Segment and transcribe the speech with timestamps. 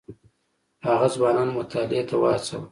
[0.87, 2.63] هغه ځوانان مطالعې ته وهڅول.